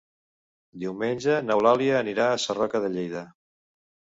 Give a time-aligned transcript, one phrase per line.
[0.83, 3.25] Diumenge n'Eulàlia anirà a Sarroca de Lleida.